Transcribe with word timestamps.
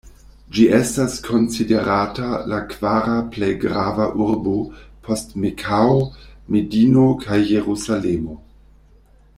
Ĝi 0.57 0.63
estas 0.75 1.17
konsiderata 1.25 2.29
la 2.53 2.61
kvara 2.71 3.19
plej 3.35 3.51
grava 3.65 4.09
urbo 4.27 4.55
post 5.09 5.37
Mekao, 5.45 6.01
Medino 6.57 7.05
kaj 7.27 7.39
"Jerusalemo". 7.55 8.41